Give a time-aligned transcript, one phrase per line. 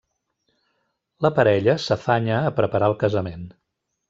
[1.25, 3.47] La parella s'afanya a preparar el casament.